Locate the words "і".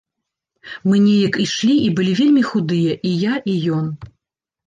1.89-1.91, 3.09-3.11, 3.53-3.71